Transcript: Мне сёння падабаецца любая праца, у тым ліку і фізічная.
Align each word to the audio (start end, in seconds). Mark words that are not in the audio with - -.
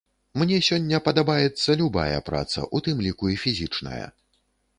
Мне 0.41 0.55
сёння 0.67 0.99
падабаецца 1.07 1.75
любая 1.83 2.17
праца, 2.31 2.65
у 2.77 2.83
тым 2.89 2.97
ліку 3.11 3.25
і 3.37 3.37
фізічная. 3.45 4.05